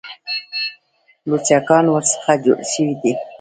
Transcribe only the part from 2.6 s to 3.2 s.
شوي دي.